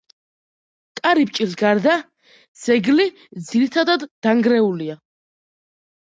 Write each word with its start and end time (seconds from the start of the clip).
კარიბჭის 0.99 1.53
გარდა 1.63 1.93
ძეგლი 2.63 3.07
ძირითადად 3.51 4.09
დანგრეულია. 4.29 4.99